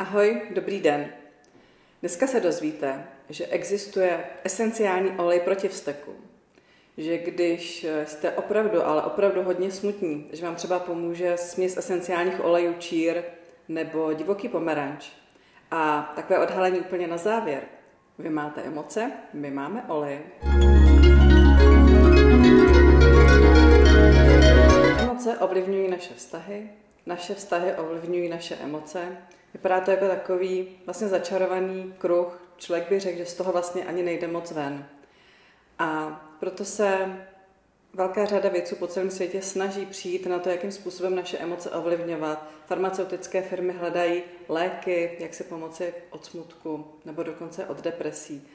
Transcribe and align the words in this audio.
Ahoj, 0.00 0.42
dobrý 0.50 0.80
den. 0.80 1.08
Dneska 2.00 2.26
se 2.26 2.40
dozvíte, 2.40 3.04
že 3.28 3.46
existuje 3.46 4.24
esenciální 4.44 5.10
olej 5.10 5.40
proti 5.40 5.68
vzteku. 5.68 6.14
Že 6.96 7.18
když 7.18 7.86
jste 8.04 8.32
opravdu, 8.32 8.86
ale 8.86 9.02
opravdu 9.02 9.42
hodně 9.42 9.70
smutní, 9.70 10.28
že 10.32 10.46
vám 10.46 10.54
třeba 10.54 10.78
pomůže 10.78 11.36
směs 11.36 11.76
esenciálních 11.76 12.44
olejů 12.44 12.74
čír 12.78 13.22
nebo 13.68 14.12
divoký 14.12 14.48
pomeranč. 14.48 15.08
A 15.70 16.12
takové 16.16 16.38
odhalení 16.38 16.80
úplně 16.80 17.06
na 17.06 17.16
závěr. 17.16 17.62
Vy 18.18 18.30
máte 18.30 18.62
emoce, 18.62 19.12
my 19.32 19.50
máme 19.50 19.84
olej. 19.88 20.18
Emoce 24.98 25.38
ovlivňují 25.38 25.88
naše 25.88 26.14
vztahy, 26.14 26.70
naše 27.06 27.34
vztahy 27.34 27.74
ovlivňují 27.74 28.28
naše 28.28 28.54
emoce, 28.54 29.16
Vypadá 29.54 29.80
to 29.80 29.90
jako 29.90 30.08
takový 30.08 30.68
vlastně 30.86 31.08
začarovaný 31.08 31.94
kruh. 31.98 32.42
Člověk 32.56 32.88
by 32.88 33.00
řekl, 33.00 33.18
že 33.18 33.26
z 33.26 33.34
toho 33.34 33.52
vlastně 33.52 33.84
ani 33.84 34.02
nejde 34.02 34.26
moc 34.26 34.50
ven. 34.50 34.86
A 35.78 36.20
proto 36.40 36.64
se 36.64 37.16
velká 37.94 38.24
řada 38.24 38.48
věců 38.48 38.76
po 38.76 38.86
celém 38.86 39.10
světě 39.10 39.42
snaží 39.42 39.86
přijít 39.86 40.26
na 40.26 40.38
to, 40.38 40.48
jakým 40.48 40.72
způsobem 40.72 41.16
naše 41.16 41.38
emoce 41.38 41.70
ovlivňovat. 41.70 42.50
Farmaceutické 42.66 43.42
firmy 43.42 43.72
hledají 43.72 44.22
léky, 44.48 45.16
jak 45.20 45.34
se 45.34 45.44
pomoci 45.44 45.94
od 46.10 46.24
smutku 46.24 46.84
nebo 47.04 47.22
dokonce 47.22 47.66
od 47.66 47.80
depresí. 47.80 48.48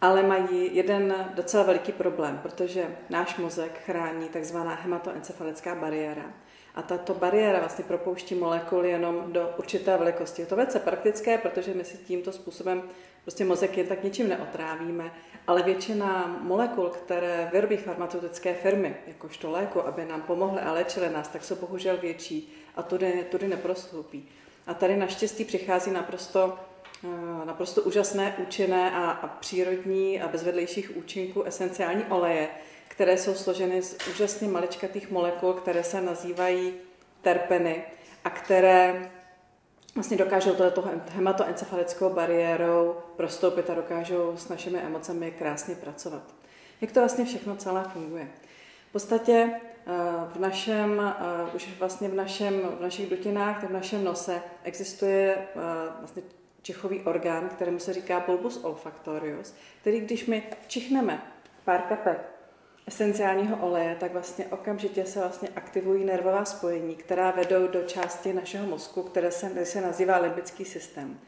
Ale 0.00 0.22
mají 0.22 0.76
jeden 0.76 1.30
docela 1.34 1.62
veliký 1.62 1.92
problém, 1.92 2.38
protože 2.42 2.96
náš 3.10 3.36
mozek 3.36 3.80
chrání 3.84 4.28
takzvaná 4.28 4.74
hematoencefalická 4.74 5.74
bariéra. 5.74 6.32
A 6.74 6.82
tato 6.82 7.14
bariéra 7.14 7.58
vlastně 7.58 7.84
propouští 7.84 8.34
molekuly 8.34 8.90
jenom 8.90 9.32
do 9.32 9.50
určité 9.58 9.96
velikosti. 9.96 10.42
Je 10.42 10.46
to 10.46 10.56
velice 10.56 10.78
praktické, 10.78 11.38
protože 11.38 11.74
my 11.74 11.84
si 11.84 11.98
tímto 11.98 12.32
způsobem 12.32 12.82
prostě 13.22 13.44
mozek 13.44 13.78
jen 13.78 13.86
tak 13.86 14.04
ničím 14.04 14.28
neotrávíme, 14.28 15.12
ale 15.46 15.62
většina 15.62 16.38
molekul, 16.40 16.88
které 16.88 17.48
vyrobí 17.52 17.76
farmaceutické 17.76 18.54
firmy, 18.54 18.96
jakožto 19.06 19.50
léku, 19.50 19.86
aby 19.86 20.04
nám 20.04 20.22
pomohly 20.22 20.60
a 20.60 20.72
léčily 20.72 21.10
nás, 21.10 21.28
tak 21.28 21.44
jsou 21.44 21.56
bohužel 21.56 21.96
větší 21.96 22.54
a 22.76 22.82
tudy, 22.82 23.26
tudy 23.30 23.48
neprostoupí. 23.48 24.28
A 24.66 24.74
tady 24.74 24.96
naštěstí 24.96 25.44
přichází 25.44 25.90
naprosto, 25.90 26.58
eh, 27.04 27.46
naprosto 27.46 27.82
úžasné, 27.82 28.36
účinné 28.38 28.90
a, 28.90 29.10
a 29.10 29.26
přírodní 29.26 30.20
a 30.20 30.28
bez 30.28 30.42
vedlejších 30.42 30.96
účinků 30.96 31.42
esenciální 31.42 32.04
oleje, 32.04 32.48
které 32.98 33.18
jsou 33.18 33.34
složeny 33.34 33.82
z 33.82 33.96
úžasně 34.10 34.48
maličkatých 34.48 35.10
molekul, 35.10 35.52
které 35.52 35.84
se 35.84 36.00
nazývají 36.00 36.74
terpeny 37.22 37.84
a 38.24 38.30
které 38.30 39.10
vlastně 39.94 40.16
dokážou 40.16 40.54
tohoto 40.54 40.84
hematoencefalickou 41.10 42.10
bariérou 42.10 42.96
prostoupit 43.16 43.70
a 43.70 43.74
dokážou 43.74 44.36
s 44.36 44.48
našimi 44.48 44.78
emocemi 44.78 45.30
krásně 45.30 45.74
pracovat. 45.74 46.22
Jak 46.80 46.92
to 46.92 47.00
vlastně 47.00 47.24
všechno 47.24 47.56
celé 47.56 47.84
funguje? 47.84 48.28
V 48.88 48.92
podstatě 48.92 49.50
eh, 49.52 49.90
v 50.28 50.40
našem, 50.40 51.14
eh, 51.20 51.54
už 51.54 51.68
vlastně 51.78 52.08
v, 52.08 52.14
našem, 52.14 52.60
v 52.78 52.80
našich 52.80 53.10
dutinách, 53.10 53.64
v 53.64 53.72
našem 53.72 54.04
nose 54.04 54.42
existuje 54.62 55.36
eh, 55.36 55.60
vlastně 55.98 56.22
čichový 56.62 57.00
orgán, 57.00 57.48
kterému 57.48 57.78
se 57.78 57.92
říká 57.92 58.24
bulbus 58.26 58.64
olfactorius, 58.64 59.54
který 59.80 60.00
když 60.00 60.26
my 60.26 60.42
čichneme 60.66 61.22
pár 61.64 61.82
kapek 61.82 62.37
esenciálního 62.88 63.56
oleje, 63.56 63.96
tak 64.00 64.12
vlastně 64.12 64.46
okamžitě 64.46 65.04
se 65.04 65.20
vlastně 65.20 65.48
aktivují 65.56 66.04
nervová 66.04 66.44
spojení, 66.44 66.96
která 66.96 67.30
vedou 67.30 67.66
do 67.66 67.82
části 67.82 68.32
našeho 68.32 68.66
mozku, 68.66 69.02
které 69.02 69.30
se, 69.30 69.66
se 69.66 69.80
nazývá 69.80 70.18
limbický 70.18 70.64
systém. 70.64 71.20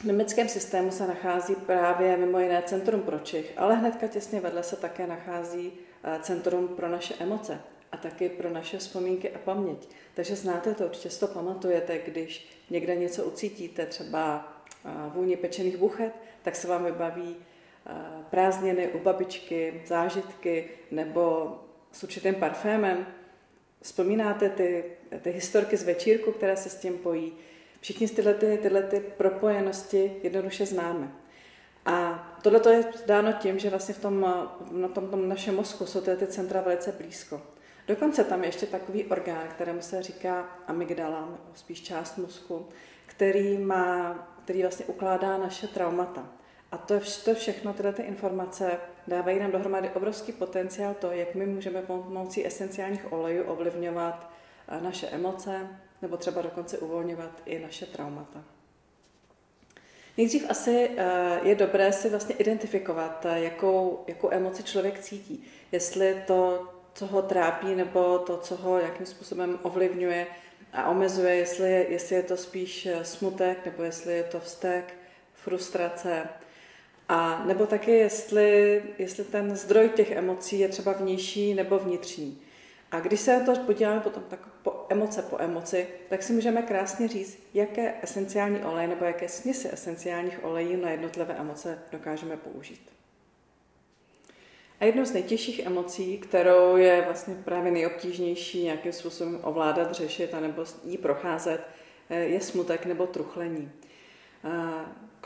V 0.00 0.04
limbickém 0.04 0.48
systému 0.48 0.90
se 0.90 1.06
nachází 1.06 1.54
právě 1.54 2.16
mimo 2.16 2.38
jiné 2.38 2.62
centrum 2.62 3.02
pro 3.02 3.18
čich, 3.18 3.52
ale 3.56 3.74
hnedka 3.74 4.06
těsně 4.06 4.40
vedle 4.40 4.62
se 4.62 4.76
také 4.76 5.06
nachází 5.06 5.72
centrum 6.20 6.68
pro 6.68 6.88
naše 6.88 7.14
emoce 7.18 7.60
a 7.92 7.96
taky 7.96 8.28
pro 8.28 8.50
naše 8.50 8.78
vzpomínky 8.78 9.30
a 9.30 9.38
paměť. 9.38 9.88
Takže 10.14 10.36
znáte 10.36 10.74
to, 10.74 10.84
určitě 10.84 11.08
to 11.08 11.26
pamatujete, 11.26 11.98
když 11.98 12.48
někde 12.70 12.96
něco 12.96 13.24
ucítíte, 13.24 13.86
třeba 13.86 14.52
vůni 15.14 15.36
pečených 15.36 15.76
buchet, 15.76 16.12
tak 16.42 16.56
se 16.56 16.68
vám 16.68 16.84
vybaví 16.84 17.36
prázdniny 18.30 18.88
u 18.88 18.98
babičky, 18.98 19.82
zážitky 19.86 20.68
nebo 20.90 21.54
s 21.92 22.02
určitým 22.02 22.34
parfémem. 22.34 23.06
Vzpomínáte 23.82 24.48
ty, 24.50 24.84
ty 25.22 25.30
historky 25.30 25.76
z 25.76 25.82
večírku, 25.82 26.32
které 26.32 26.56
se 26.56 26.68
s 26.68 26.76
tím 26.76 26.98
pojí. 26.98 27.32
Všichni 27.80 28.08
tyhle, 28.08 28.34
ty, 28.34 28.58
tyhle 28.62 28.82
ty 28.82 29.00
propojenosti 29.00 30.16
jednoduše 30.22 30.66
známe. 30.66 31.12
A 31.86 32.28
tohle 32.42 32.74
je 32.74 32.84
dáno 33.06 33.32
tím, 33.32 33.58
že 33.58 33.70
vlastně 33.70 33.94
v 33.94 34.00
tom, 34.00 34.20
na 34.70 34.88
tom, 34.88 35.08
tom 35.08 35.28
našem 35.28 35.56
mozku 35.56 35.86
jsou 35.86 36.00
tyhle 36.00 36.16
ty 36.16 36.26
centra 36.26 36.60
velice 36.60 36.92
blízko. 36.92 37.42
Dokonce 37.88 38.24
tam 38.24 38.42
je 38.42 38.48
ještě 38.48 38.66
takový 38.66 39.04
orgán, 39.04 39.48
kterému 39.48 39.80
se 39.80 40.02
říká 40.02 40.58
amygdala, 40.66 41.20
nebo 41.20 41.38
spíš 41.54 41.82
část 41.82 42.18
mozku, 42.18 42.66
který, 43.06 43.58
má, 43.58 44.14
který 44.44 44.62
vlastně 44.62 44.84
ukládá 44.84 45.38
naše 45.38 45.68
traumata. 45.68 46.28
A 46.72 46.78
to, 46.78 47.00
to 47.24 47.34
všechno, 47.34 47.72
tyhle 47.72 47.92
ty 47.92 48.02
informace 48.02 48.78
dávají 49.06 49.38
nám 49.38 49.50
dohromady 49.50 49.90
obrovský 49.90 50.32
potenciál 50.32 50.94
to, 50.94 51.10
jak 51.10 51.34
my 51.34 51.46
můžeme 51.46 51.82
pomocí 51.82 52.46
esenciálních 52.46 53.12
olejů 53.12 53.44
ovlivňovat 53.44 54.30
eh, 54.68 54.80
naše 54.80 55.06
emoce 55.06 55.68
nebo 56.02 56.16
třeba 56.16 56.42
dokonce 56.42 56.78
uvolňovat 56.78 57.42
i 57.44 57.58
naše 57.58 57.86
traumata. 57.86 58.44
Nejdřív 60.16 60.50
asi 60.50 60.90
eh, 60.96 61.40
je 61.42 61.54
dobré 61.54 61.92
si 61.92 62.10
vlastně 62.10 62.34
identifikovat, 62.34 63.26
eh, 63.26 63.40
jakou, 63.40 64.04
jakou 64.06 64.30
emoci 64.32 64.62
člověk 64.62 64.98
cítí. 64.98 65.44
Jestli 65.72 66.22
to, 66.26 66.68
co 66.94 67.06
ho 67.06 67.22
trápí, 67.22 67.74
nebo 67.74 68.18
to, 68.18 68.38
co 68.38 68.56
ho 68.56 68.78
jakým 68.78 69.06
způsobem 69.06 69.58
ovlivňuje 69.62 70.26
a 70.72 70.90
omezuje, 70.90 71.34
jestli, 71.34 71.86
jestli 71.88 72.16
je 72.16 72.22
to 72.22 72.36
spíš 72.36 72.88
smutek, 73.02 73.64
nebo 73.64 73.82
jestli 73.82 74.16
je 74.16 74.22
to 74.22 74.40
vztek, 74.40 74.94
frustrace, 75.34 76.28
a 77.08 77.44
nebo 77.46 77.66
taky, 77.66 77.90
jestli, 77.90 78.82
jestli 78.98 79.24
ten 79.24 79.56
zdroj 79.56 79.88
těch 79.88 80.10
emocí 80.10 80.58
je 80.58 80.68
třeba 80.68 80.92
vnější 80.92 81.54
nebo 81.54 81.78
vnitřní. 81.78 82.40
A 82.90 83.00
když 83.00 83.20
se 83.20 83.42
to 83.46 83.56
podíváme 83.56 84.00
potom 84.00 84.22
tak 84.28 84.40
po 84.62 84.86
emoce 84.88 85.22
po 85.22 85.36
emoci, 85.40 85.88
tak 86.08 86.22
si 86.22 86.32
můžeme 86.32 86.62
krásně 86.62 87.08
říct, 87.08 87.38
jaké 87.54 87.94
esenciální 88.02 88.60
oleje 88.60 88.88
nebo 88.88 89.04
jaké 89.04 89.28
směsi 89.28 89.68
esenciálních 89.72 90.44
olejů 90.44 90.82
na 90.82 90.90
jednotlivé 90.90 91.34
emoce 91.34 91.78
dokážeme 91.92 92.36
použít. 92.36 92.92
A 94.80 94.84
jednou 94.84 95.04
z 95.04 95.12
nejtěžších 95.12 95.66
emocí, 95.66 96.18
kterou 96.18 96.76
je 96.76 97.02
vlastně 97.02 97.34
právě 97.34 97.72
nejobtížnější 97.72 98.64
nějakým 98.64 98.92
způsobem 98.92 99.38
ovládat, 99.42 99.92
řešit 99.92 100.34
a 100.34 100.40
nebo 100.40 100.64
jí 100.84 100.98
procházet, 100.98 101.60
je 102.10 102.40
smutek 102.40 102.86
nebo 102.86 103.06
truchlení. 103.06 103.70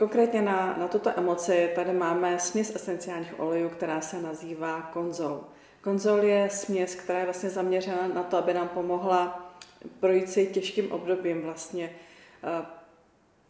Konkrétně 0.01 0.41
na, 0.41 0.75
na 0.77 0.87
tuto 0.87 1.19
emoci 1.19 1.71
tady 1.75 1.93
máme 1.93 2.39
směs 2.39 2.75
esenciálních 2.75 3.39
olejů, 3.39 3.69
která 3.69 4.01
se 4.01 4.21
nazývá 4.21 4.81
konzol. 4.81 5.43
Konzol 5.81 6.23
je 6.23 6.49
směs, 6.49 6.95
která 6.95 7.19
je 7.19 7.25
vlastně 7.25 7.49
zaměřena 7.49 8.07
na 8.07 8.23
to, 8.23 8.37
aby 8.37 8.53
nám 8.53 8.67
pomohla 8.67 9.51
projít 9.99 10.29
si 10.29 10.47
těžkým 10.47 10.91
obdobím 10.91 11.41
vlastně 11.41 11.91
eh, 12.43 12.65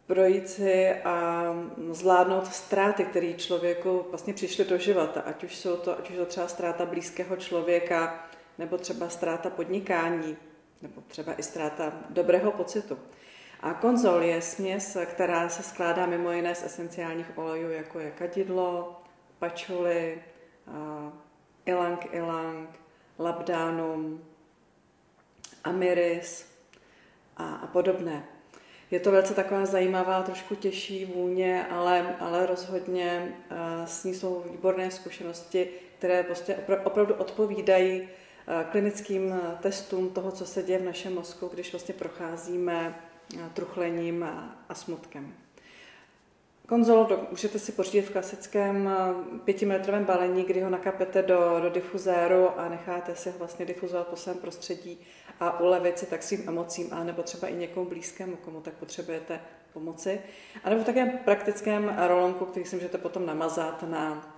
projít 0.06 0.48
si 0.48 0.94
a 0.94 1.44
zvládnout 1.90 2.46
ztráty, 2.46 3.04
které 3.04 3.32
člověku 3.32 4.06
vlastně 4.10 4.34
přišly 4.34 4.64
do 4.64 4.78
života, 4.78 5.20
ať 5.20 5.44
už 5.44 5.56
jsou 5.56 5.76
to, 5.76 5.98
ať 5.98 6.10
už 6.10 6.16
to 6.16 6.26
třeba 6.26 6.48
ztráta 6.48 6.86
blízkého 6.86 7.36
člověka, 7.36 8.26
nebo 8.58 8.78
třeba 8.78 9.08
ztráta 9.08 9.50
podnikání, 9.50 10.36
nebo 10.82 11.02
třeba 11.08 11.34
i 11.38 11.42
ztráta 11.42 11.92
dobrého 12.10 12.52
pocitu. 12.52 12.98
A 13.62 13.74
konzol 13.74 14.22
je 14.22 14.42
směs, 14.42 14.96
která 15.06 15.48
se 15.48 15.62
skládá 15.62 16.06
mimo 16.06 16.32
jiné 16.32 16.54
z 16.54 16.64
esenciálních 16.64 17.38
olejů, 17.38 17.70
jako 17.70 18.00
je 18.00 18.10
kadidlo, 18.10 19.00
pačuli, 19.38 20.22
ilang 21.66 22.14
ilang, 22.14 22.68
labdánum, 23.18 24.24
amiris 25.64 26.46
a, 27.36 27.54
a 27.54 27.66
podobné. 27.66 28.24
Je 28.90 29.00
to 29.00 29.10
velice 29.10 29.34
taková 29.34 29.66
zajímavá, 29.66 30.22
trošku 30.22 30.54
těžší 30.54 31.04
vůně, 31.04 31.66
ale, 31.70 32.16
ale 32.20 32.46
rozhodně 32.46 33.36
s 33.84 34.04
ní 34.04 34.14
jsou 34.14 34.44
výborné 34.50 34.90
zkušenosti, 34.90 35.68
které 35.98 36.22
prostě 36.22 36.56
opravdu 36.84 37.14
odpovídají 37.14 38.08
klinickým 38.70 39.40
testům 39.60 40.10
toho, 40.10 40.32
co 40.32 40.46
se 40.46 40.62
děje 40.62 40.78
v 40.78 40.84
našem 40.84 41.14
mozku, 41.14 41.48
když 41.48 41.72
vlastně 41.72 41.94
procházíme 41.94 42.94
truchlením 43.54 44.24
a, 44.68 44.74
smutkem. 44.74 45.34
Konzol 46.68 47.26
můžete 47.30 47.58
si 47.58 47.72
pořídit 47.72 48.02
v 48.02 48.12
klasickém 48.12 48.90
pětimetrovém 49.44 50.04
balení, 50.04 50.44
kdy 50.44 50.60
ho 50.60 50.70
nakapete 50.70 51.22
do, 51.22 51.60
do 51.62 51.70
difuzéru 51.70 52.60
a 52.60 52.68
necháte 52.68 53.16
si 53.16 53.30
ho 53.30 53.38
vlastně 53.38 53.66
difuzovat 53.66 54.06
po 54.06 54.16
svém 54.16 54.36
prostředí 54.36 55.00
a 55.40 55.60
ulevit 55.60 55.98
si 55.98 56.06
tak 56.06 56.22
svým 56.22 56.48
emocím, 56.48 56.88
a 56.92 57.04
nebo 57.04 57.22
třeba 57.22 57.48
i 57.48 57.54
někomu 57.54 57.86
blízkému, 57.86 58.36
komu 58.36 58.60
tak 58.60 58.74
potřebujete 58.74 59.40
pomoci. 59.72 60.20
A 60.64 60.70
nebo 60.70 60.82
v 60.82 60.86
takém 60.86 61.10
praktickém 61.10 61.96
rolonku, 62.06 62.44
který 62.44 62.66
si 62.66 62.76
můžete 62.76 62.98
potom 62.98 63.26
namazat 63.26 63.82
na 63.82 64.32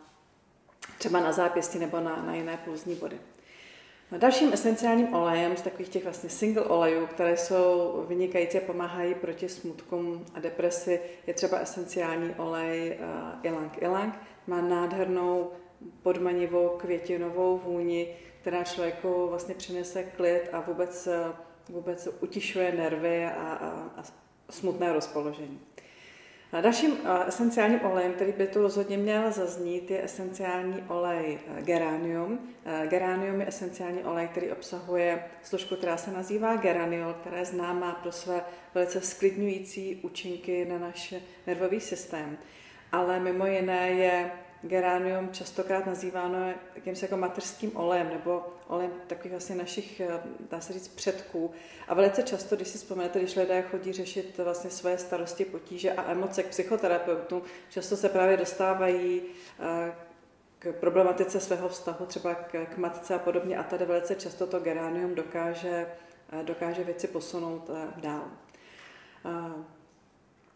třeba 0.98 1.20
na 1.20 1.32
zápěstí 1.32 1.78
nebo 1.78 2.00
na, 2.00 2.22
na 2.22 2.34
jiné 2.34 2.56
pulzní 2.64 2.94
body. 2.94 3.19
Dalším 4.19 4.52
esenciálním 4.52 5.14
olejem 5.14 5.56
z 5.56 5.62
takových 5.62 5.88
těch 5.88 6.05
vlastně 6.05 6.31
single 6.31 6.62
olejů, 6.62 7.06
které 7.06 7.37
jsou 7.37 8.05
vynikající 8.08 8.58
a 8.58 8.66
pomáhají 8.66 9.14
proti 9.14 9.49
smutkům 9.49 10.26
a 10.34 10.40
depresi, 10.40 11.00
je 11.26 11.34
třeba 11.34 11.58
esenciální 11.58 12.34
olej 12.34 12.99
Ilang 13.43 13.82
Ilang. 13.82 14.14
Má 14.46 14.61
nádhernou 14.61 15.50
podmanivou 16.02 16.69
květinovou 16.69 17.58
vůni, 17.58 18.16
která 18.40 18.64
člověku 18.64 19.26
vlastně 19.28 19.55
přinese 19.55 20.02
klid 20.02 20.49
a 20.52 20.60
vůbec, 20.60 21.06
eh, 21.06 21.32
vůbec 21.69 22.08
utišuje 22.20 22.72
nervy 22.72 23.25
a, 23.25 23.31
a, 23.31 23.69
a 23.96 24.02
smutné 24.50 24.93
rozpoložení. 24.93 25.60
Dalším 26.61 26.99
esenciálním 27.27 27.81
olejem, 27.85 28.12
který 28.12 28.33
by 28.33 28.47
tu 28.47 28.62
rozhodně 28.62 28.99
měl 28.99 29.33
zaznít, 29.33 29.91
je 29.91 30.05
esenciální 30.05 30.85
olej 30.89 31.39
e, 31.59 31.62
geranium. 31.62 32.39
E, 32.65 32.87
geranium 32.87 33.41
je 33.41 33.49
esenciální 33.49 34.05
olej, 34.05 34.29
který 34.29 34.53
obsahuje 34.53 35.25
složku, 35.43 35.77
která 35.77 35.97
se 35.97 36.12
nazývá 36.12 36.56
geraniol, 36.56 37.15
která 37.15 37.39
je 37.39 37.45
známá 37.45 37.93
pro 37.93 38.12
své 38.12 38.41
velice 38.75 39.01
sklidňující 39.01 40.01
účinky 40.03 40.65
na 40.65 40.79
náš 40.79 41.15
nervový 41.47 41.81
systém. 41.81 42.39
Ale 42.93 43.21
mimo 43.21 43.47
jiné 43.47 43.91
je 43.91 44.31
geranium 44.64 45.28
častokrát 45.32 45.87
nazýváno 45.87 46.55
jakýmsi 46.75 47.05
jako 47.05 47.16
mateřským 47.16 47.76
olejem 47.76 48.08
nebo 48.08 48.46
olejem 48.66 48.93
takových 49.06 49.32
vlastně 49.32 49.56
našich, 49.56 50.00
eh, 50.00 50.20
dá 50.50 50.61
se 50.61 50.72
říct, 50.72 50.88
předků. 50.88 51.50
A 51.88 51.94
velice 51.94 52.22
často, 52.22 52.56
když 52.56 52.69
si 52.69 52.78
vzpomenete, 52.78 53.19
když 53.19 53.37
lidé 53.37 53.62
chodí 53.62 53.93
řešit 53.93 54.38
vlastně 54.38 54.70
své 54.70 54.99
starosti, 54.99 55.44
potíže 55.44 55.93
a 55.93 56.11
emoce 56.11 56.43
k 56.43 56.49
psychoterapeutu, 56.49 57.43
často 57.70 57.96
se 57.96 58.08
právě 58.08 58.37
dostávají 58.37 59.22
eh, 59.61 59.94
k 60.58 60.72
problematice 60.72 61.40
svého 61.40 61.69
vztahu 61.69 62.06
třeba 62.06 62.34
k, 62.34 62.67
k 62.67 62.76
matce 62.76 63.14
a 63.14 63.19
podobně 63.19 63.58
a 63.58 63.62
tady 63.62 63.84
velice 63.84 64.14
často 64.14 64.46
to 64.46 64.60
geranium 64.60 65.14
dokáže, 65.14 65.87
eh, 66.32 66.43
dokáže 66.43 66.84
věci 66.84 67.06
posunout 67.06 67.70
dál. 67.96 68.25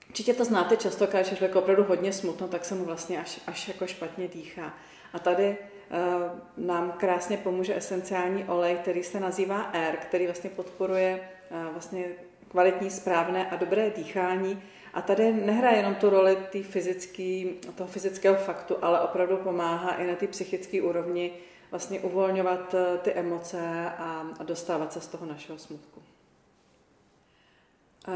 Určitě 0.08 0.34
to 0.34 0.44
znáte 0.44 0.76
často, 0.76 1.06
když 1.06 1.30
je 1.30 1.36
člověk 1.36 1.56
opravdu 1.56 1.84
hodně 1.84 2.12
smutno, 2.12 2.48
tak 2.48 2.64
se 2.64 2.74
mu 2.74 2.84
vlastně 2.84 3.20
až, 3.20 3.40
až 3.46 3.68
jako 3.68 3.86
špatně 3.86 4.28
dýchá. 4.28 4.74
A 5.12 5.18
tady 5.18 5.56
uh, 5.56 6.66
nám 6.66 6.92
krásně 6.92 7.36
pomůže 7.36 7.76
esenciální 7.76 8.44
olej, 8.44 8.76
který 8.76 9.02
se 9.02 9.20
nazývá 9.20 9.60
Air, 9.60 9.96
který 9.96 10.26
vlastně 10.26 10.50
podporuje 10.50 11.28
uh, 11.50 11.72
vlastně 11.72 12.04
kvalitní, 12.48 12.90
správné 12.90 13.50
a 13.50 13.56
dobré 13.56 13.90
dýchání. 13.90 14.62
A 14.94 15.02
tady 15.02 15.32
nehraje 15.32 15.76
jenom 15.76 15.94
tu 15.94 16.10
roli 16.10 16.36
tý 16.50 16.62
fyzický, 16.62 17.60
toho 17.74 17.88
fyzického 17.88 18.36
faktu, 18.36 18.76
ale 18.82 19.00
opravdu 19.00 19.36
pomáhá 19.36 19.94
i 19.94 20.06
na 20.06 20.14
té 20.14 20.26
psychické 20.26 20.82
úrovni 20.82 21.32
vlastně 21.70 22.00
uvolňovat 22.00 22.74
eh, 22.74 22.98
ty 22.98 23.12
emoce 23.12 23.90
a 23.98 24.26
dostávat 24.42 24.92
se 24.92 25.00
z 25.00 25.06
toho 25.06 25.26
našeho 25.26 25.58
smutku. 25.58 26.02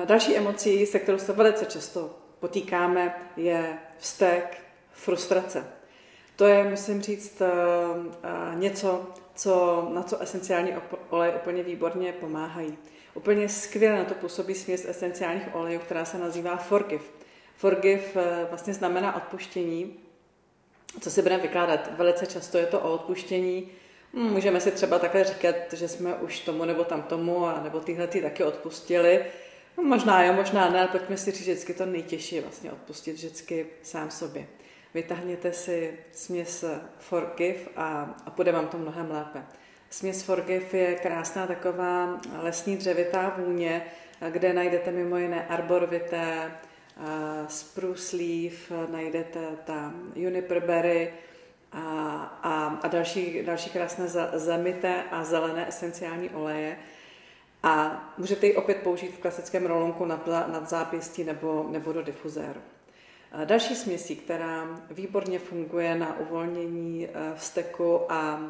Další 0.05 0.37
emocí, 0.37 0.87
se 0.87 0.99
kterou 0.99 1.19
se 1.19 1.33
velice 1.33 1.67
často 1.67 2.11
potýkáme, 2.41 3.15
je 3.37 3.79
vztek, 3.99 4.59
frustrace. 4.93 5.65
To 6.37 6.47
je, 6.47 6.65
musím 6.65 7.03
říct, 7.03 7.41
eh, 7.41 7.47
eh, 8.23 8.57
něco, 8.57 9.07
co, 9.35 9.89
na 9.95 10.03
co 10.03 10.23
esenciální 10.23 10.73
oleje 11.11 11.33
úplně 11.33 11.63
výborně 11.63 12.13
pomáhají. 12.13 12.79
Úplně 13.15 13.49
skvěle 13.49 13.99
na 13.99 14.05
to 14.05 14.15
působí 14.15 14.55
směs 14.55 14.85
esenciálních 14.89 15.55
olejů, 15.55 15.81
která 15.81 16.05
se 16.05 16.19
nazývá 16.19 16.57
Forgive. 16.57 17.05
Forgive 17.57 18.03
eh, 18.15 18.47
vlastně 18.49 18.75
znamená 18.75 19.17
odpuštění. 19.17 19.97
Co 21.01 21.11
si 21.11 21.23
budeme 21.23 21.43
vykládat? 21.43 21.91
Velice 21.97 22.27
často 22.27 22.59
je 22.59 22.67
to 22.67 22.81
o 22.81 22.95
odpuštění. 22.95 23.69
Hm, 24.15 24.31
můžeme 24.33 24.61
si 24.61 24.71
třeba 24.71 24.99
takhle 24.99 25.25
říkat, 25.25 25.55
že 25.73 25.89
jsme 25.89 26.15
už 26.15 26.41
tomu 26.41 26.65
nebo 26.65 26.85
tam 26.85 27.03
tomu, 27.03 27.47
a 27.47 27.61
nebo 27.63 27.81
tyhle 27.81 28.07
ty 28.07 28.23
taky 28.23 28.45
odpustili. 28.45 29.25
No, 29.79 29.85
možná 29.85 30.25
jo, 30.25 30.33
možná 30.33 30.71
ne, 30.71 30.79
ale 30.79 30.89
pojďme 30.89 31.17
si 31.17 31.31
říct 31.31 31.41
vždycky 31.41 31.75
to 31.75 31.87
nejtěžší 31.87 32.41
vlastně 32.41 32.73
odpustit 32.73 33.13
vždycky 33.13 33.67
sám 33.83 34.11
sobě. 34.11 34.47
Vytáhněte 34.95 35.53
si 35.53 35.99
směs 36.13 36.65
Forgive 36.99 37.61
a, 37.77 38.15
a 38.27 38.31
půjde 38.31 38.53
vám 38.53 38.69
to 38.69 38.79
mnohem 38.79 39.11
lépe. 39.11 39.43
Směs 39.91 40.23
Forgive 40.23 40.79
je 40.79 40.95
krásná 40.95 41.47
taková 41.47 42.21
lesní 42.43 42.77
dřevitá 42.77 43.35
vůně, 43.39 43.85
kde 44.31 44.53
najdete 44.53 44.91
mimo 44.91 45.17
jiné 45.17 45.47
arborvité, 45.47 46.53
spruce 47.49 48.17
leaf, 48.17 48.73
najdete 48.91 49.41
tam 49.65 50.13
juniper 50.15 50.61
berry 50.61 51.15
a, 51.73 51.81
a, 52.43 52.81
a 52.83 52.89
další, 52.89 53.43
další 53.43 53.71
krásné 53.71 54.09
zamité 54.33 55.03
a 55.11 55.25
zelené 55.25 55.69
esenciální 55.69 56.31
oleje. 56.31 56.77
A 57.63 58.05
můžete 58.19 58.47
ji 58.47 58.57
opět 58.57 58.77
použít 58.77 59.15
v 59.15 59.19
klasickém 59.19 59.67
rolonku 59.67 60.05
nad, 60.05 60.27
nad 60.27 60.69
zápěstí 60.69 61.25
nebo, 61.25 61.67
nebo 61.71 61.93
do 61.93 62.03
difuzéru. 62.03 62.61
Další 63.45 63.75
směsí, 63.75 64.17
která 64.17 64.81
výborně 64.91 65.39
funguje 65.39 65.95
na 65.95 66.19
uvolnění 66.19 67.09
e, 67.09 67.35
vzteku 67.35 68.13
a, 68.13 68.41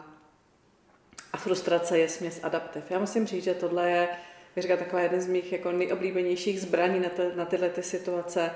a 1.32 1.36
frustrace, 1.36 1.98
je 1.98 2.08
směs 2.08 2.40
adaptiv. 2.42 2.90
Já 2.90 2.98
musím 2.98 3.26
říct, 3.26 3.44
že 3.44 3.54
tohle 3.54 3.90
je, 3.90 4.08
bych 4.56 4.62
říkala, 4.62 4.78
taková 4.78 5.02
jeden 5.02 5.20
z 5.20 5.26
mých 5.26 5.52
jako 5.52 5.72
nejoblíbenějších 5.72 6.60
zbraní 6.60 7.00
na, 7.00 7.08
te, 7.08 7.32
na 7.36 7.44
tyhle 7.44 7.68
ty 7.68 7.82
situace. 7.82 8.50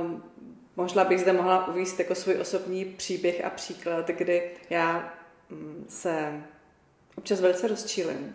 Um, 0.00 0.24
možná 0.76 1.04
bych 1.04 1.20
zde 1.20 1.32
mohla 1.32 1.68
uvést 1.68 1.98
jako 1.98 2.14
svůj 2.14 2.40
osobní 2.40 2.84
příběh 2.84 3.44
a 3.44 3.50
příklad, 3.50 4.06
kdy 4.06 4.50
já 4.70 5.14
um, 5.50 5.84
se 5.88 6.42
občas 7.16 7.40
velice 7.40 7.68
rozčílim 7.68 8.34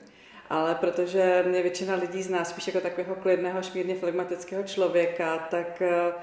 ale 0.50 0.75
protože 0.75 1.44
mě 1.48 1.62
většina 1.62 1.96
lidí 1.96 2.24
zná 2.24 2.46
spíš 2.46 2.68
jako 2.68 2.81
takového 2.81 3.16
klidného, 3.16 3.63
šmírně 3.63 3.96
flegmatického 3.96 4.63
člověka, 4.63 5.38
tak 5.38 5.81
eh, 5.81 6.13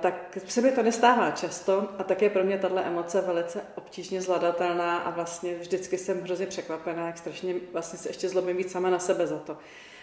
tak 0.00 0.38
se 0.46 0.60
mi 0.60 0.72
to 0.72 0.82
nestává 0.82 1.30
často 1.30 1.88
a 1.98 2.04
tak 2.04 2.22
je 2.22 2.30
pro 2.30 2.44
mě 2.44 2.58
tahle 2.58 2.84
emoce 2.84 3.20
velice 3.20 3.64
obtížně 3.74 4.22
zvladatelná 4.22 4.98
a 4.98 5.10
vlastně 5.10 5.54
vždycky 5.54 5.98
jsem 5.98 6.20
hrozně 6.20 6.46
překvapená, 6.46 7.06
jak 7.06 7.18
strašně 7.18 7.54
vlastně 7.72 7.98
se 7.98 8.08
ještě 8.08 8.28
zlobím 8.28 8.56
víc 8.56 8.72
sama 8.72 8.90
na 8.90 8.98
sebe 8.98 9.26
za 9.26 9.38
to. 9.38 9.56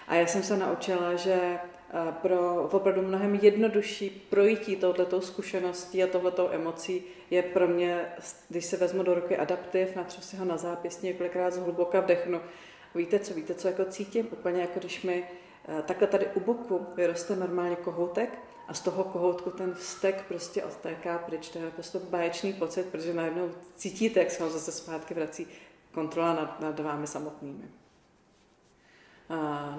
A 0.08 0.16
já 0.16 0.28
jsem 0.28 0.44
se 0.44 0.58
naučila, 0.58 1.16
že 1.16 1.34
eh, 1.34 1.60
pro 2.22 2.64
opravdu 2.72 3.02
mnohem 3.02 3.36
jednodušší 3.36 4.10
projítí 4.10 4.76
touhletou 4.76 5.22
zkušeností 5.22 6.04
a 6.04 6.08
tohletou 6.08 6.50
emocí 6.52 7.04
je 7.30 7.44
pro 7.44 7.68
mě, 7.68 8.06
když 8.50 8.66
se 8.66 8.78
vezmu 8.78 9.04
do 9.04 9.14
ruky 9.14 9.38
adaptiv, 9.38 9.96
natřu 9.96 10.22
si 10.22 10.38
ho 10.38 10.46
na 10.46 10.58
zápěstí, 10.58 11.08
několikrát 11.08 11.54
zhluboka 11.54 12.00
vdechnu 12.00 12.42
Víte 12.96 13.20
co, 13.20 13.34
víte 13.34 13.54
co, 13.54 13.68
jako 13.68 13.86
cítím? 13.86 14.28
Úplně 14.32 14.62
jako 14.62 14.80
když 14.80 15.04
mi 15.04 15.28
eh, 15.68 15.82
takhle 15.82 16.08
tady 16.08 16.28
u 16.36 16.40
boku 16.40 16.88
vyroste 16.96 17.36
normálně 17.36 17.76
kohoutek 17.76 18.40
a 18.68 18.74
z 18.74 18.82
toho 18.82 19.04
kohoutku 19.04 19.50
ten 19.50 19.74
vztek 19.74 20.26
prostě 20.28 20.64
odtéká 20.64 21.18
pryč. 21.18 21.50
To 21.50 21.60
je 21.60 21.72
prostě 21.72 22.00
báječný 22.00 22.54
pocit, 22.54 22.86
protože 22.86 23.14
najednou 23.14 23.52
cítíte, 23.76 24.20
jak 24.20 24.32
se 24.32 24.44
vám 24.44 24.52
zase 24.52 24.72
zpátky 24.72 25.14
vrací 25.14 25.48
kontrola 25.92 26.34
nad, 26.34 26.60
nad 26.60 26.80
vámi 26.80 27.08
samotnými. 27.08 27.64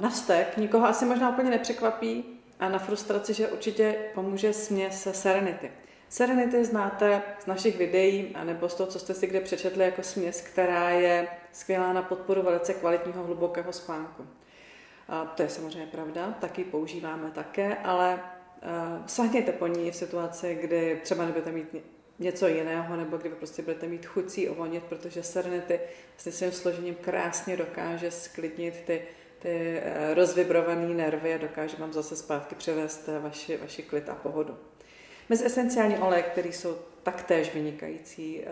Na 0.01 0.11
vztek 0.11 0.57
nikoho 0.57 0.87
asi 0.87 1.05
možná 1.05 1.31
úplně 1.31 1.51
nepřekvapí 1.51 2.25
a 2.61 2.69
na 2.69 2.79
frustraci, 2.79 3.35
že 3.35 3.49
určitě 3.49 3.95
pomůže 4.15 4.53
směs 4.53 5.09
Serenity. 5.13 5.73
Serenity 6.09 6.65
znáte 6.65 7.23
z 7.43 7.47
našich 7.47 7.79
videí, 7.79 8.35
anebo 8.35 8.69
z 8.69 8.75
toho, 8.75 8.91
co 8.91 8.99
jste 8.99 9.15
si 9.15 9.27
kde 9.27 9.41
přečetli 9.41 9.85
jako 9.85 10.03
směs, 10.03 10.41
která 10.41 10.91
je 10.91 11.29
skvělá 11.53 11.93
na 11.93 12.03
podporu 12.03 12.43
velice 12.43 12.75
kvalitního 12.75 13.25
hlubokého 13.25 13.73
spánku. 13.73 14.27
A 15.09 15.25
to 15.25 15.43
je 15.43 15.49
samozřejmě 15.49 15.87
pravda, 15.87 16.35
taky 16.41 16.65
používáme 16.65 17.31
také, 17.31 17.77
ale 17.77 18.15
uh, 18.15 19.07
sáhněte 19.07 19.53
po 19.53 19.67
ní 19.67 19.91
v 19.91 19.97
situaci, 19.97 20.59
kdy 20.63 21.01
třeba 21.03 21.25
nebudete 21.25 21.53
mít 21.53 21.77
něco 22.19 22.47
jiného, 22.47 22.97
nebo 22.97 23.17
kdy 23.17 23.29
prostě 23.29 23.63
budete 23.63 23.87
mít 23.87 24.07
chucí 24.07 24.49
ovonit, 24.49 24.85
protože 24.85 25.23
Serenity 25.23 25.81
vlastně 26.11 26.33
svým 26.33 26.53
složením 26.53 26.95
krásně 26.95 27.57
dokáže 27.57 28.11
sklidnit 28.11 28.75
ty, 28.87 29.03
ty 29.39 29.83
uh, 29.83 30.15
rozvibrované 30.15 30.87
nervy 30.87 31.35
a 31.35 31.39
dokáže 31.39 31.77
vám 31.77 31.93
zase 31.93 32.17
zpátky 32.17 32.55
převést 32.55 33.09
vaši, 33.21 33.57
vaši 33.57 33.83
klid 33.83 34.09
a 34.09 34.15
pohodu. 34.15 34.57
Mezi 35.29 35.47
esenciální 35.47 35.99
oleje, 35.99 36.23
které 36.23 36.49
jsou 36.49 36.79
taktéž 37.03 37.55
vynikající 37.55 38.41
e, 38.41 38.47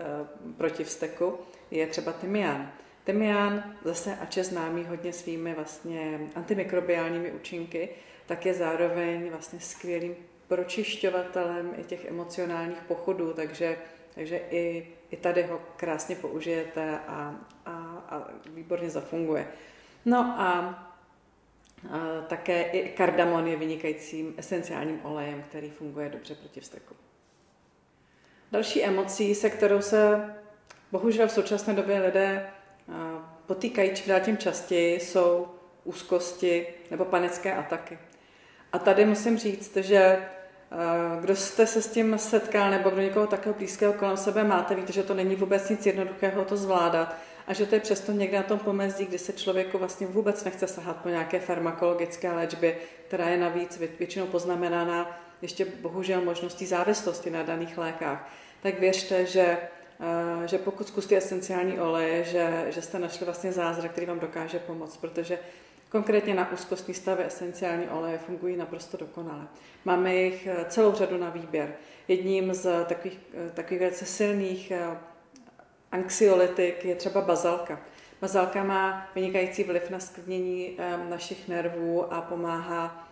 proti 0.57 0.83
vzteku, 0.83 1.37
je 1.71 1.87
třeba 1.87 2.13
tymián. 2.13 2.71
Tymián, 3.03 3.75
zase 3.83 4.15
ač 4.15 4.37
je 4.37 4.43
známý 4.43 4.85
hodně 4.85 5.13
svými 5.13 5.53
vlastně 5.53 6.19
antimikrobiálními 6.35 7.31
účinky, 7.31 7.89
tak 8.25 8.45
je 8.45 8.53
zároveň 8.53 9.29
vlastně 9.29 9.59
skvělým 9.59 10.15
pročišťovatelem 10.47 11.73
i 11.77 11.83
těch 11.83 12.05
emocionálních 12.05 12.81
pochodů, 12.81 13.33
takže, 13.33 13.77
takže 14.15 14.37
i, 14.37 14.87
i 15.11 15.17
tady 15.17 15.43
ho 15.43 15.61
krásně 15.75 16.15
použijete 16.15 16.99
a, 17.07 17.35
a, 17.65 17.71
a 18.09 18.27
výborně 18.49 18.89
zafunguje. 18.89 19.47
No 20.05 20.19
a, 20.19 20.47
a 21.89 22.21
také 22.27 22.61
i 22.63 22.89
kardamon 22.89 23.47
je 23.47 23.55
vynikajícím 23.55 24.33
esenciálním 24.37 24.99
olejem, 25.03 25.43
který 25.43 25.69
funguje 25.69 26.09
dobře 26.09 26.35
proti 26.35 26.59
vzteku. 26.59 26.95
Další 28.51 28.83
emocí, 28.83 29.35
se 29.35 29.49
kterou 29.49 29.81
se 29.81 30.33
bohužel 30.91 31.27
v 31.27 31.31
současné 31.31 31.73
době 31.73 31.99
lidé 31.99 32.47
potýkají 33.45 33.91
čím 33.93 34.07
dál 34.07 34.19
tím 34.19 34.37
častěji, 34.37 34.99
jsou 34.99 35.47
úzkosti 35.83 36.67
nebo 36.91 37.05
panické 37.05 37.53
ataky. 37.53 37.99
A 38.73 38.79
tady 38.79 39.05
musím 39.05 39.37
říct, 39.37 39.75
že 39.77 40.25
kdo 41.21 41.35
jste 41.35 41.67
se 41.67 41.81
s 41.81 41.87
tím 41.87 42.17
setkal 42.17 42.71
nebo 42.71 42.89
kdo 42.89 43.01
někoho 43.01 43.27
takového 43.27 43.57
blízkého 43.57 43.93
kolem 43.93 44.17
sebe 44.17 44.43
máte, 44.43 44.75
víte, 44.75 44.93
že 44.93 45.03
to 45.03 45.13
není 45.13 45.35
vůbec 45.35 45.69
nic 45.69 45.85
jednoduchého 45.85 46.45
to 46.45 46.57
zvládat 46.57 47.15
a 47.47 47.53
že 47.53 47.65
to 47.65 47.75
je 47.75 47.81
přesto 47.81 48.11
někde 48.11 48.37
na 48.37 48.43
tom 48.43 48.59
pomezí, 48.59 49.05
kdy 49.05 49.17
se 49.17 49.33
člověku 49.33 49.77
vlastně 49.77 50.07
vůbec 50.07 50.43
nechce 50.43 50.67
sahat 50.67 50.95
po 50.95 51.09
nějaké 51.09 51.39
farmakologické 51.39 52.31
léčbě, 52.31 52.77
která 53.07 53.29
je 53.29 53.37
navíc 53.37 53.77
většinou 53.99 54.25
poznamenána 54.27 55.19
ještě 55.41 55.65
bohužel 55.65 56.21
možností 56.21 56.65
závislosti 56.65 57.29
na 57.29 57.43
daných 57.43 57.77
lékách. 57.77 58.29
Tak 58.61 58.79
věřte, 58.79 59.25
že 59.25 59.57
že 60.45 60.57
pokud 60.57 60.87
zkusíte 60.87 61.17
esenciální 61.17 61.79
oleje, 61.79 62.23
že, 62.23 62.65
že 62.69 62.81
jste 62.81 62.99
našli 62.99 63.25
vlastně 63.25 63.51
zázrak, 63.51 63.91
který 63.91 64.05
vám 64.05 64.19
dokáže 64.19 64.59
pomoct, 64.59 64.97
protože 64.97 65.39
Konkrétně 65.91 66.33
na 66.33 66.51
úzkostní 66.51 66.93
stavy 66.93 67.25
esenciální 67.25 67.87
oleje 67.89 68.17
fungují 68.17 68.57
naprosto 68.57 68.97
dokonale. 68.97 69.47
Máme 69.85 70.15
jich 70.15 70.47
eh, 70.47 70.65
celou 70.69 70.93
řadu 70.93 71.17
na 71.17 71.29
výběr. 71.29 71.73
Jedním 72.07 72.53
z 72.53 72.85
takových, 72.85 73.19
eh, 73.33 73.49
takových 73.49 73.79
velice 73.79 74.05
silných 74.05 74.71
eh, 74.71 74.97
anxiolytik 75.91 76.85
je 76.85 76.95
třeba 76.95 77.21
bazalka. 77.21 77.79
Bazalka 78.21 78.63
má 78.63 79.07
vynikající 79.15 79.63
vliv 79.63 79.89
na 79.89 79.99
sklidnění 79.99 80.77
našich 81.09 81.47
nervů 81.47 82.13
a 82.13 82.21
pomáhá, 82.21 83.07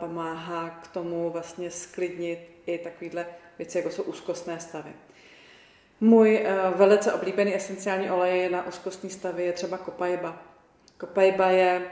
pomáhá 0.00 0.70
k 0.70 0.88
tomu 0.88 1.30
vlastně 1.30 1.70
sklidnit 1.70 2.38
i 2.66 2.78
takovéhle 2.78 3.26
věci, 3.58 3.78
jako 3.78 3.90
jsou 3.90 4.02
úzkostné 4.02 4.60
stavy. 4.60 4.92
Můj 6.00 6.46
velice 6.74 7.12
oblíbený 7.12 7.56
esenciální 7.56 8.10
olej 8.10 8.48
na 8.48 8.66
úzkostní 8.66 9.10
stavy 9.10 9.44
je 9.44 9.52
třeba 9.52 9.78
kopajba. 9.78 10.42
Kopajba 10.98 11.48
je 11.48 11.82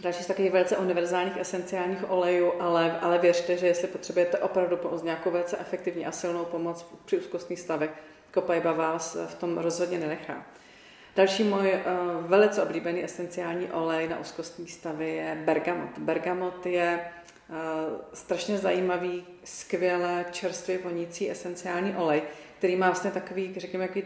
další 0.00 0.22
z 0.22 0.26
takových 0.26 0.52
velice 0.52 0.76
univerzálních 0.76 1.36
esenciálních 1.36 2.10
olejů, 2.10 2.52
ale, 2.60 2.98
ale 3.00 3.18
věřte, 3.18 3.56
že 3.56 3.66
jestli 3.66 3.88
potřebujete 3.88 4.38
opravdu 4.38 4.78
nějakou 5.02 5.30
velice 5.30 5.58
efektivní 5.58 6.06
a 6.06 6.12
silnou 6.12 6.44
pomoc 6.44 6.86
při 7.04 7.18
úzkostných 7.18 7.60
stavech, 7.60 7.90
kopajba 8.34 8.72
vás 8.72 9.16
v 9.26 9.34
tom 9.34 9.58
rozhodně 9.58 9.98
nenechá. 9.98 10.46
Další 11.16 11.44
můj 11.44 11.72
uh, 11.72 12.26
velice 12.26 12.62
oblíbený 12.62 13.04
esenciální 13.04 13.72
olej 13.72 14.08
na 14.08 14.20
úzkostní 14.20 14.68
stavy 14.68 15.10
je 15.10 15.42
bergamot. 15.44 15.98
Bergamot 15.98 16.66
je 16.66 17.00
uh, 17.48 17.56
strašně 18.14 18.58
zajímavý, 18.58 19.24
skvěle 19.44 20.24
čerstvě 20.30 20.78
vonící 20.78 21.30
esenciální 21.30 21.94
olej, 21.96 22.22
který 22.62 22.76
má 22.76 22.86
vlastně 22.86 23.10
takový, 23.10 23.54
řekněme, 23.56 23.84
jaký 23.84 24.02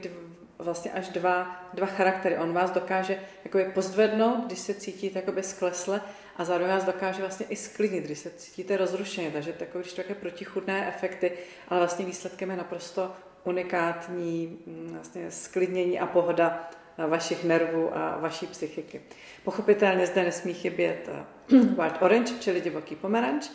vlastně 0.59 0.93
až 0.93 1.09
dva, 1.09 1.67
dva 1.75 1.87
charaktery. 1.87 2.39
On 2.39 2.53
vás 2.53 2.71
dokáže 2.71 3.19
jakoby 3.45 3.65
pozdvednout, 3.65 4.47
když 4.47 4.59
se 4.59 4.75
cítíte 4.75 5.19
jakoby 5.19 5.43
sklesle 5.43 6.01
a 6.37 6.45
zároveň 6.45 6.73
vás 6.73 6.85
dokáže 6.85 7.21
vlastně 7.21 7.47
i 7.49 7.57
sklidnit, 7.57 8.05
když 8.05 8.19
se 8.19 8.31
cítíte 8.31 8.77
rozrušeně. 8.77 9.31
Takže 9.31 9.53
takové, 9.53 9.83
když 9.83 9.93
také 9.93 10.15
protichudné 10.15 10.89
efekty, 10.89 11.33
ale 11.69 11.81
vlastně 11.81 12.05
výsledkem 12.05 12.51
je 12.51 12.57
naprosto 12.57 13.13
unikátní 13.45 14.59
mm, 14.67 14.89
vlastně 14.93 15.31
sklidnění 15.31 16.01
a 16.01 16.07
pohoda 16.07 16.71
vašich 17.09 17.45
nervů 17.45 17.97
a 17.97 18.19
vaší 18.21 18.47
psychiky. 18.47 19.01
Pochopitelně 19.45 20.07
zde 20.07 20.25
nesmí 20.25 20.55
chybět 20.55 21.09
eh, 21.09 21.25
Wild 21.57 21.97
Orange, 22.01 22.35
čili 22.41 22.61
divoký 22.61 22.97
pomeranč. 22.97 23.49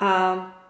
A 0.00 0.63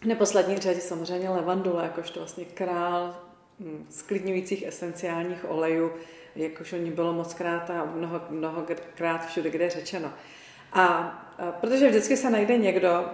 v 0.00 0.04
neposlední 0.04 0.58
řadě 0.58 0.80
samozřejmě 0.80 1.28
levandule, 1.28 1.84
jakožto 1.84 2.20
vlastně 2.20 2.44
král 2.44 3.16
Hm, 3.60 3.86
sklidňujících 3.90 4.66
esenciálních 4.66 5.50
olejů, 5.50 5.92
jakož 6.36 6.72
o 6.72 6.76
ní 6.76 6.90
bylo 6.90 7.12
moc 7.12 7.34
krát 7.34 7.70
a 7.70 7.84
mnoho, 7.84 8.20
mnohokrát 8.30 9.26
všude, 9.26 9.50
kde 9.50 9.64
je 9.64 9.70
řečeno. 9.70 10.12
A, 10.72 10.84
a 11.38 11.52
protože 11.52 11.88
vždycky 11.88 12.16
se 12.16 12.30
najde 12.30 12.58
někdo, 12.58 13.04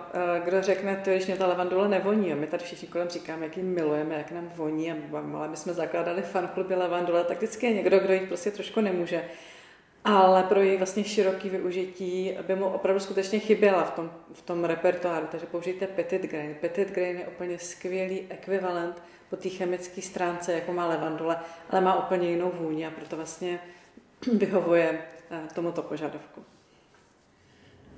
kdo 0.45 0.63
řekne, 0.63 1.01
to 1.05 1.11
když 1.11 1.27
mě 1.27 1.37
ta 1.37 1.47
levandule 1.47 1.89
nevoní. 1.89 2.33
A 2.33 2.37
my 2.37 2.47
tady 2.47 2.65
všichni 2.65 2.89
kolem 2.89 3.09
říkáme, 3.09 3.45
jak 3.45 3.57
ji 3.57 3.63
milujeme, 3.63 4.15
jak 4.15 4.31
nám 4.31 4.53
voní. 4.57 4.93
A 4.93 4.97
ale 5.35 5.49
my 5.49 5.57
jsme 5.57 5.75
zakládali 5.75 6.23
fankluby 6.23 6.75
levandule, 6.75 7.25
tak 7.25 7.37
vždycky 7.37 7.67
je 7.67 7.75
někdo, 7.75 7.99
kdo 7.99 8.13
ji 8.13 8.21
prostě 8.21 8.51
trošku 8.51 8.81
nemůže. 8.81 9.25
Ale 10.07 10.43
pro 10.43 10.61
její 10.61 10.77
vlastně 10.77 11.05
široký 11.05 11.51
využití 11.51 12.33
by 12.47 12.57
mu 12.57 12.67
opravdu 12.67 13.01
skutečně 13.01 13.39
chyběla 13.39 13.85
v 13.85 13.91
tom, 13.91 14.11
v 14.33 14.43
tom 14.43 14.65
repertoáru. 14.65 15.27
Takže 15.31 15.47
použijte 15.47 15.87
Petit 15.87 16.23
Grain. 16.23 16.55
Petit 16.61 16.91
Grain 16.91 17.19
je 17.19 17.27
úplně 17.27 17.59
skvělý 17.59 18.27
ekvivalent 18.29 19.03
po 19.31 19.37
té 19.37 19.49
chemické 19.49 20.03
stránce, 20.03 20.53
jako 20.53 20.73
má 20.73 20.87
levandule, 20.87 21.37
ale 21.71 21.81
má 21.81 22.05
úplně 22.07 22.31
jinou 22.31 22.53
vůni 22.55 22.87
a 22.87 22.91
proto 22.91 23.17
vlastně 23.17 23.61
vyhovuje 24.33 24.99
eh, 25.31 25.41
tomuto 25.55 25.83
požadavku. 25.83 26.45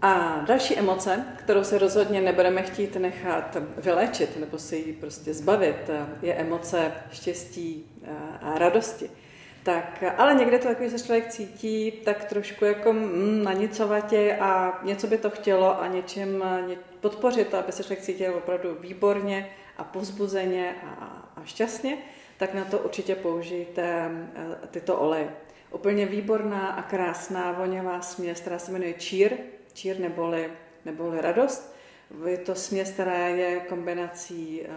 A 0.03 0.41
další 0.47 0.79
emoce, 0.79 1.25
kterou 1.39 1.65
se 1.65 1.79
rozhodně 1.79 2.21
nebudeme 2.21 2.63
chtít 2.63 2.97
nechat 2.97 3.57
vylečit 3.77 4.37
nebo 4.37 4.59
si 4.59 4.77
ji 4.77 4.93
prostě 4.93 5.35
zbavit, 5.35 5.91
eh, 5.91 6.07
je 6.23 6.35
emoce 6.35 6.93
štěstí 7.11 8.01
eh, 8.05 8.11
a 8.43 8.59
radosti. 8.59 9.11
Tak, 9.69 10.05
ale 10.17 10.35
někde 10.35 10.59
to 10.59 10.69
takový 10.69 10.91
se 10.91 11.05
člověk 11.05 11.29
cítí 11.29 11.91
tak 11.91 12.25
trošku 12.25 12.65
jako 12.65 12.93
mm, 12.93 13.43
nanicovatě 13.43 14.37
a 14.41 14.81
něco 14.83 15.07
by 15.07 15.19
to 15.19 15.31
chtělo 15.31 15.81
a 15.81 15.87
něčem 15.87 16.45
podpořit, 17.01 17.55
aby 17.55 17.73
se 17.73 17.83
člověk 17.83 18.01
cítil 18.01 18.35
opravdu 18.35 18.77
výborně 18.81 19.51
a 19.77 19.85
povzbuzeně 19.85 20.77
a, 20.87 21.05
a 21.37 21.45
šťastně, 21.45 21.99
tak 22.37 22.55
na 22.55 22.65
to 22.65 22.79
určitě 22.79 23.15
použijte 23.15 23.83
eh, 23.83 24.67
tyto 24.71 24.97
oleje. 24.97 25.29
Úplně 25.71 26.07
výborná 26.07 26.69
a 26.69 26.83
krásná 26.83 27.53
voňavá 27.53 28.01
směs, 28.01 28.41
která 28.41 28.59
se 28.59 28.73
jmenuje 28.73 28.95
čír, 28.95 29.37
čír 29.73 30.01
neboli, 30.01 30.51
neboli 30.85 31.21
radost. 31.21 31.77
Je 32.27 32.39
to 32.39 32.55
směs, 32.55 32.91
která 32.91 33.29
je 33.29 33.61
kombinací 33.61 34.63
eh, 34.63 34.69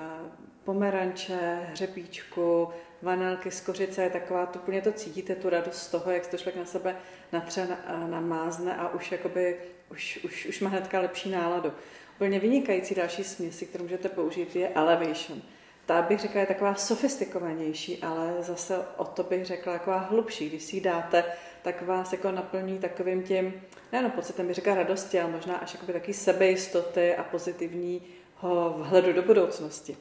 pomeranče, 0.64 1.60
hřebíčku, 1.70 2.70
vanilky 3.02 3.52
z 3.52 3.62
kořice, 3.62 4.04
je 4.04 4.10
taková, 4.10 4.46
to 4.46 4.60
úplně 4.60 4.82
to 4.82 4.92
cítíte, 4.92 5.36
tu 5.36 5.50
radost 5.50 5.78
z 5.78 5.88
toho, 5.92 6.12
jak 6.12 6.26
se 6.26 6.32
to 6.32 6.38
člověk 6.38 6.56
na 6.56 6.66
sebe 6.66 6.96
natře, 7.32 7.68
namázne 8.10 8.76
a 8.76 8.90
už 8.90 9.12
jakoby, 9.12 9.58
už, 9.92 10.20
už, 10.24 10.46
už 10.46 10.60
má 10.60 10.70
hnedka 10.70 11.00
lepší 11.00 11.30
náladu. 11.30 11.74
Úplně 12.16 12.40
vynikající 12.40 12.96
další 12.96 13.24
směsi, 13.24 13.66
kterou 13.66 13.84
můžete 13.84 14.10
použít, 14.10 14.56
je 14.56 14.70
Elevation. 14.70 15.42
Ta 15.86 16.02
bych 16.02 16.20
řekla 16.20 16.42
je 16.42 16.48
taková 16.48 16.76
sofistikovanější, 16.76 18.04
ale 18.04 18.36
zase 18.40 18.80
o 18.98 19.06
to 19.06 19.24
bych 19.24 19.46
řekla 19.46 19.74
taková 19.74 19.98
hlubší. 19.98 20.50
Když 20.50 20.64
si 20.64 20.76
ji 20.76 20.82
dáte, 20.82 21.24
tak 21.64 21.82
vás 21.82 22.12
jako 22.12 22.32
naplní 22.32 22.80
takovým 22.80 23.24
tím, 23.24 23.62
nejenom 23.92 24.12
pocitem, 24.12 24.48
bych 24.48 24.56
řekla 24.56 24.76
radosti, 24.76 25.20
ale 25.20 25.32
možná 25.32 25.56
až 25.56 25.74
jakoby 25.74 25.94
taky 25.94 26.14
sebejistoty 26.14 27.16
a 27.16 27.24
pozitivního 27.24 28.76
vhledu 28.78 29.14
do 29.14 29.22
budoucnosti. 29.22 29.98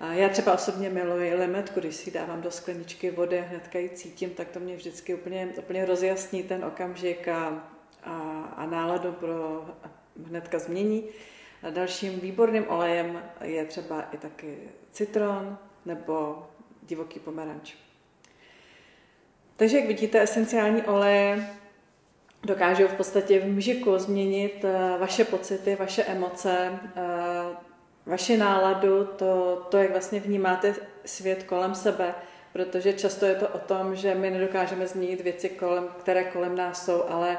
A 0.00 0.12
já 0.12 0.28
třeba 0.28 0.54
osobně 0.54 0.90
miluji 0.90 1.34
limetku, 1.34 1.80
když 1.80 1.94
si 1.96 2.10
dávám 2.10 2.42
do 2.42 2.50
skleničky 2.50 3.10
vody 3.10 3.40
a 3.40 3.42
hnedka 3.42 3.78
ji 3.78 3.88
cítím, 3.88 4.30
tak 4.30 4.48
to 4.48 4.60
mě 4.60 4.76
vždycky 4.76 5.14
úplně, 5.14 5.48
úplně 5.58 5.84
rozjasní 5.84 6.42
ten 6.42 6.64
okamžik 6.64 7.28
a, 7.28 7.68
a, 8.04 8.42
a 8.56 8.66
náladu 8.66 9.12
pro 9.12 9.64
hnedka 10.26 10.58
změní. 10.58 11.04
A 11.62 11.70
dalším 11.70 12.20
výborným 12.20 12.68
olejem 12.68 13.22
je 13.40 13.64
třeba 13.64 14.02
i 14.02 14.18
taky 14.18 14.58
citron 14.92 15.58
nebo 15.84 16.46
divoký 16.82 17.20
pomeranč. 17.20 17.74
Takže, 19.56 19.78
jak 19.78 19.86
vidíte, 19.86 20.22
esenciální 20.22 20.82
oleje 20.82 21.48
dokážou 22.42 22.88
v 22.88 22.94
podstatě 22.94 23.40
v 23.40 23.46
mžiku 23.46 23.98
změnit 23.98 24.64
eh, 24.64 24.98
vaše 24.98 25.24
pocity, 25.24 25.76
vaše 25.76 26.04
emoce, 26.04 26.78
eh, 26.96 27.02
vaši 28.06 28.36
náladu, 28.36 29.04
to, 29.04 29.62
to, 29.70 29.76
jak 29.78 29.90
vlastně 29.90 30.20
vnímáte 30.20 30.74
svět 31.04 31.42
kolem 31.42 31.74
sebe, 31.74 32.14
protože 32.52 32.92
často 32.92 33.26
je 33.26 33.34
to 33.34 33.48
o 33.48 33.58
tom, 33.58 33.96
že 33.96 34.14
my 34.14 34.30
nedokážeme 34.30 34.86
změnit 34.86 35.20
věci, 35.20 35.48
kolem, 35.48 35.88
které 36.00 36.24
kolem 36.24 36.56
nás 36.56 36.84
jsou, 36.84 37.02
ale 37.08 37.38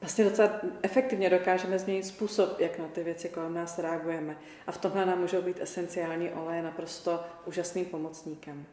vlastně 0.00 0.24
docela 0.24 0.50
efektivně 0.82 1.30
dokážeme 1.30 1.78
změnit 1.78 2.02
způsob, 2.02 2.60
jak 2.60 2.78
na 2.78 2.88
ty 2.88 3.04
věci 3.04 3.28
kolem 3.28 3.54
nás 3.54 3.78
reagujeme. 3.78 4.36
A 4.66 4.72
v 4.72 4.78
tomhle 4.78 5.06
nám 5.06 5.20
můžou 5.20 5.42
být 5.42 5.60
esenciální 5.60 6.30
oleje 6.30 6.62
naprosto 6.62 7.20
úžasným 7.46 7.84
pomocníkem. 7.84 8.66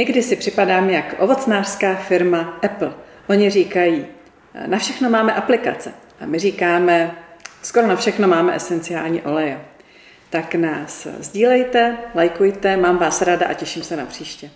Někdy 0.00 0.22
si 0.22 0.36
připadám 0.36 0.90
jak 0.90 1.14
ovocnářská 1.18 1.94
firma 1.94 2.58
Apple. 2.62 2.92
Oni 3.28 3.50
říkají, 3.50 4.06
na 4.66 4.78
všechno 4.78 5.10
máme 5.10 5.34
aplikace. 5.34 5.92
A 6.20 6.26
my 6.26 6.38
říkáme, 6.38 7.14
skoro 7.62 7.86
na 7.86 7.96
všechno 7.96 8.28
máme 8.28 8.56
esenciální 8.56 9.22
oleje. 9.22 9.60
Tak 10.30 10.54
nás 10.54 11.06
sdílejte, 11.18 11.96
lajkujte, 12.14 12.76
mám 12.76 12.98
vás 12.98 13.22
ráda 13.22 13.46
a 13.46 13.54
těším 13.54 13.82
se 13.82 13.96
na 13.96 14.06
příště. 14.06 14.50